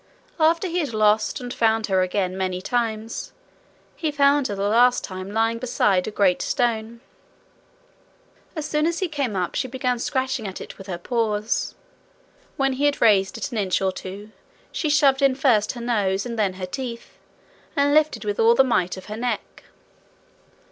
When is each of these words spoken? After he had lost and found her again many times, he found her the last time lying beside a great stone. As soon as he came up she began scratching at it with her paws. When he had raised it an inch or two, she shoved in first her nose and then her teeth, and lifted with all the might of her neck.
After 0.39 0.67
he 0.67 0.79
had 0.79 0.95
lost 0.95 1.39
and 1.39 1.53
found 1.53 1.85
her 1.85 2.01
again 2.01 2.35
many 2.35 2.59
times, 2.59 3.33
he 3.95 4.09
found 4.11 4.47
her 4.47 4.55
the 4.55 4.67
last 4.67 5.03
time 5.03 5.29
lying 5.29 5.59
beside 5.59 6.07
a 6.07 6.09
great 6.09 6.41
stone. 6.41 7.01
As 8.55 8.65
soon 8.65 8.87
as 8.87 8.97
he 8.97 9.07
came 9.07 9.35
up 9.35 9.53
she 9.53 9.67
began 9.67 9.99
scratching 9.99 10.47
at 10.47 10.59
it 10.59 10.79
with 10.79 10.87
her 10.87 10.97
paws. 10.97 11.75
When 12.57 12.73
he 12.73 12.85
had 12.85 12.99
raised 12.99 13.37
it 13.37 13.51
an 13.51 13.59
inch 13.59 13.79
or 13.79 13.91
two, 13.91 14.31
she 14.71 14.89
shoved 14.89 15.21
in 15.21 15.35
first 15.35 15.73
her 15.73 15.81
nose 15.81 16.25
and 16.25 16.39
then 16.39 16.53
her 16.53 16.65
teeth, 16.65 17.19
and 17.75 17.93
lifted 17.93 18.25
with 18.25 18.39
all 18.39 18.55
the 18.55 18.63
might 18.63 18.97
of 18.97 19.05
her 19.05 19.17
neck. 19.17 19.65